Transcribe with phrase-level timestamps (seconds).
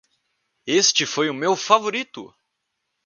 [0.81, 2.23] Este foi o meu favorito!